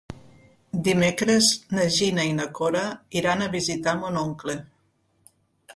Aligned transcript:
Dimecres 0.87 1.49
na 1.75 1.85
Gina 1.97 2.25
i 2.31 2.33
na 2.39 2.49
Cora 2.61 2.83
iran 3.23 3.45
a 3.49 3.53
visitar 3.59 3.95
mon 4.05 4.21
oncle. 4.27 4.59